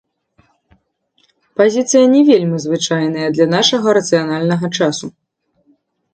[1.61, 5.05] Пазіцыя не вельмі звычайная для нашага рацыянальнага часу.